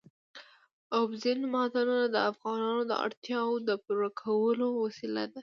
[0.97, 5.39] اوبزین معدنونه د افغانانو د اړتیاوو د پوره کولو وسیله ده.